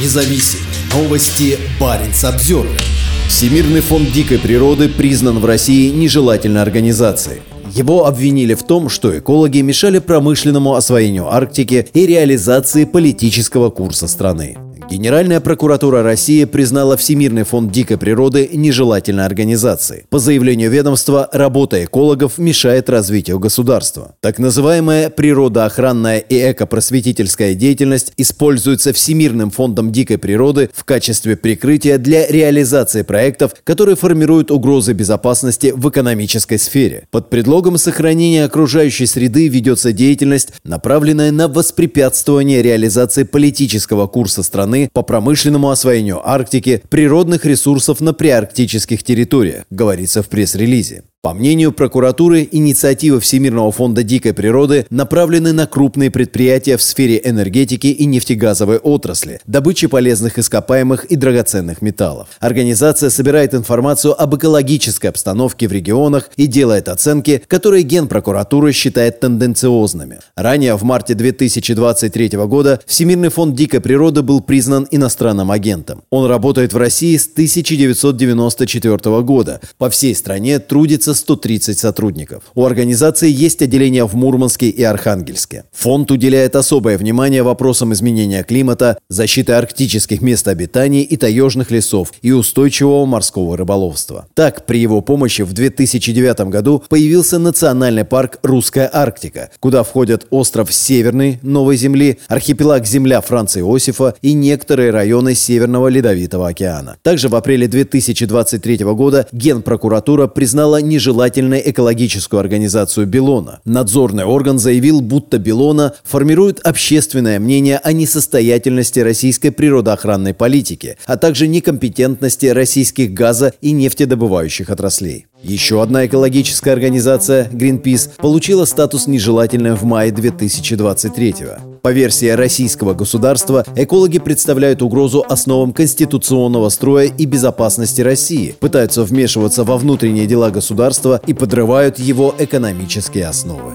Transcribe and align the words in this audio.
независим. 0.00 0.60
Новости 0.92 1.58
Баренц 1.80 2.24
Обзервер. 2.24 2.80
Всемирный 3.28 3.80
фонд 3.80 4.12
дикой 4.12 4.38
природы 4.38 4.88
признан 4.88 5.38
в 5.38 5.44
России 5.44 5.90
нежелательной 5.90 6.62
организацией. 6.62 7.42
Его 7.72 8.06
обвинили 8.06 8.54
в 8.54 8.62
том, 8.62 8.88
что 8.88 9.18
экологи 9.18 9.60
мешали 9.60 9.98
промышленному 9.98 10.74
освоению 10.74 11.32
Арктики 11.32 11.86
и 11.92 12.06
реализации 12.06 12.84
политического 12.84 13.70
курса 13.70 14.06
страны. 14.06 14.56
Генеральная 14.88 15.40
прокуратура 15.40 16.04
России 16.04 16.44
признала 16.44 16.96
Всемирный 16.96 17.42
фонд 17.42 17.72
дикой 17.72 17.98
природы 17.98 18.48
нежелательной 18.52 19.26
организацией. 19.26 20.04
По 20.10 20.20
заявлению 20.20 20.70
ведомства, 20.70 21.28
работа 21.32 21.84
экологов 21.84 22.38
мешает 22.38 22.88
развитию 22.88 23.40
государства. 23.40 24.14
Так 24.20 24.38
называемая 24.38 25.10
природоохранная 25.10 26.18
и 26.18 26.52
экопросветительская 26.52 27.54
деятельность 27.54 28.12
используется 28.16 28.92
Всемирным 28.92 29.50
фондом 29.50 29.90
дикой 29.90 30.18
природы 30.18 30.70
в 30.72 30.84
качестве 30.84 31.36
прикрытия 31.36 31.98
для 31.98 32.28
реализации 32.28 33.02
проектов, 33.02 33.56
которые 33.64 33.96
формируют 33.96 34.52
угрозы 34.52 34.92
безопасности 34.92 35.72
в 35.74 35.88
экономической 35.88 36.60
сфере. 36.60 37.08
Под 37.10 37.28
предлогом 37.28 37.76
сохранения 37.76 38.44
окружающей 38.44 39.06
среды 39.06 39.48
ведется 39.48 39.92
деятельность, 39.92 40.50
направленная 40.62 41.32
на 41.32 41.48
воспрепятствование 41.48 42.62
реализации 42.62 43.24
политического 43.24 44.06
курса 44.06 44.44
страны 44.44 44.75
страны 44.76 44.90
по 44.92 45.02
промышленному 45.02 45.70
освоению 45.70 46.28
Арктики, 46.28 46.82
природных 46.88 47.44
ресурсов 47.44 48.00
на 48.00 48.12
приарктических 48.12 49.02
территориях, 49.02 49.64
говорится 49.70 50.22
в 50.22 50.28
пресс-релизе. 50.28 51.02
По 51.26 51.34
мнению 51.34 51.72
прокуратуры, 51.72 52.48
инициативы 52.52 53.18
Всемирного 53.18 53.72
фонда 53.72 54.04
дикой 54.04 54.32
природы 54.32 54.86
направлены 54.90 55.52
на 55.52 55.66
крупные 55.66 56.08
предприятия 56.08 56.76
в 56.76 56.82
сфере 56.82 57.20
энергетики 57.24 57.88
и 57.88 58.06
нефтегазовой 58.06 58.78
отрасли, 58.78 59.40
добычи 59.44 59.88
полезных 59.88 60.38
ископаемых 60.38 61.06
и 61.06 61.16
драгоценных 61.16 61.82
металлов. 61.82 62.28
Организация 62.38 63.10
собирает 63.10 63.54
информацию 63.54 64.14
об 64.22 64.36
экологической 64.36 65.08
обстановке 65.08 65.66
в 65.66 65.72
регионах 65.72 66.30
и 66.36 66.46
делает 66.46 66.88
оценки, 66.88 67.42
которые 67.48 67.82
Генпрокуратура 67.82 68.70
считает 68.70 69.18
тенденциозными. 69.18 70.20
Ранее, 70.36 70.76
в 70.76 70.84
марте 70.84 71.14
2023 71.14 72.28
года, 72.46 72.80
Всемирный 72.86 73.30
фонд 73.30 73.56
дикой 73.56 73.80
природы 73.80 74.22
был 74.22 74.42
признан 74.42 74.86
иностранным 74.92 75.50
агентом. 75.50 76.04
Он 76.10 76.26
работает 76.26 76.72
в 76.72 76.76
России 76.76 77.16
с 77.16 77.26
1994 77.26 79.22
года. 79.22 79.60
По 79.76 79.90
всей 79.90 80.14
стране 80.14 80.60
трудится 80.60 81.15
130 81.16 81.78
сотрудников. 81.78 82.44
У 82.54 82.64
организации 82.64 83.30
есть 83.30 83.62
отделения 83.62 84.04
в 84.04 84.14
Мурманске 84.14 84.68
и 84.68 84.82
Архангельске. 84.82 85.64
Фонд 85.72 86.10
уделяет 86.10 86.56
особое 86.56 86.98
внимание 86.98 87.42
вопросам 87.42 87.92
изменения 87.92 88.42
климата, 88.44 88.98
защиты 89.08 89.52
арктических 89.52 90.22
мест 90.22 90.48
обитания 90.48 91.02
и 91.02 91.16
таежных 91.16 91.70
лесов 91.70 92.12
и 92.22 92.32
устойчивого 92.32 93.06
морского 93.06 93.56
рыболовства. 93.56 94.26
Так, 94.34 94.66
при 94.66 94.78
его 94.78 95.00
помощи 95.00 95.42
в 95.42 95.52
2009 95.52 96.40
году 96.50 96.82
появился 96.88 97.38
национальный 97.38 98.04
парк 98.04 98.38
«Русская 98.42 98.88
Арктика», 98.92 99.50
куда 99.60 99.82
входят 99.82 100.26
остров 100.30 100.72
Северный 100.72 101.38
Новой 101.42 101.76
Земли, 101.76 102.18
архипелаг 102.28 102.86
Земля 102.86 103.20
Франца 103.20 103.60
Иосифа 103.60 104.14
и 104.22 104.32
некоторые 104.32 104.90
районы 104.90 105.34
Северного 105.34 105.88
Ледовитого 105.88 106.48
океана. 106.48 106.96
Также 107.02 107.28
в 107.28 107.34
апреле 107.34 107.68
2023 107.68 108.78
года 108.84 109.26
Генпрокуратура 109.32 110.26
признала 110.26 110.80
нежелательным 110.80 110.95
нежелательной 110.96 111.62
экологическую 111.66 112.40
организацию 112.40 113.06
Белона. 113.06 113.60
Надзорный 113.66 114.24
орган 114.24 114.58
заявил, 114.58 115.02
будто 115.02 115.36
Белона 115.38 115.92
формирует 116.04 116.60
общественное 116.60 117.38
мнение 117.38 117.76
о 117.76 117.92
несостоятельности 117.92 119.00
российской 119.00 119.50
природоохранной 119.50 120.32
политики, 120.32 120.96
а 121.04 121.18
также 121.18 121.48
некомпетентности 121.48 122.46
российских 122.46 123.12
газа- 123.12 123.52
и 123.60 123.72
нефтедобывающих 123.72 124.70
отраслей. 124.70 125.26
Еще 125.42 125.82
одна 125.82 126.06
экологическая 126.06 126.72
организация, 126.72 127.46
Greenpeace, 127.52 128.08
получила 128.16 128.64
статус 128.64 129.06
нежелательной 129.06 129.74
в 129.74 129.84
мае 129.84 130.12
2023 130.12 131.44
-го. 131.44 131.75
По 131.86 131.92
версии 131.92 132.26
российского 132.26 132.94
государства, 132.94 133.64
экологи 133.76 134.18
представляют 134.18 134.82
угрозу 134.82 135.24
основам 135.28 135.72
конституционного 135.72 136.68
строя 136.68 137.06
и 137.06 137.26
безопасности 137.26 138.00
России, 138.00 138.56
пытаются 138.58 139.04
вмешиваться 139.04 139.62
во 139.62 139.78
внутренние 139.78 140.26
дела 140.26 140.50
государства 140.50 141.20
и 141.28 141.32
подрывают 141.32 142.00
его 142.00 142.34
экономические 142.40 143.28
основы. 143.28 143.74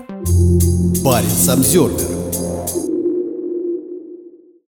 Парень 1.05 1.49
Обзервер 1.49 2.20